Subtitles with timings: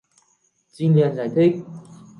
[0.73, 1.55] Trinh liền giải thích